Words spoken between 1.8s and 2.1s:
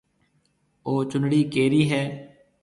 هيَ؟